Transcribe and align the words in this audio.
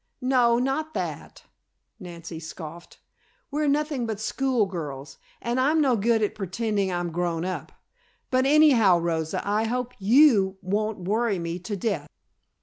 "No, 0.19 0.57
not 0.57 0.95
that," 0.95 1.43
Nancy 1.99 2.39
scoffed. 2.39 2.97
"We're 3.51 3.67
nothing 3.67 4.07
but 4.07 4.19
school 4.19 4.65
girls, 4.65 5.19
and 5.39 5.59
I'm 5.59 5.79
no 5.79 5.95
good 5.95 6.23
at 6.23 6.33
pretending 6.33 6.91
I'm 6.91 7.11
grown 7.11 7.45
up. 7.45 7.71
But 8.31 8.47
anyhow, 8.47 8.97
Rosa, 8.97 9.47
I 9.47 9.65
hope 9.65 9.93
you 9.99 10.57
won't 10.63 11.01
worry 11.07 11.37
me 11.37 11.59
to 11.59 11.77
death!" 11.77 12.07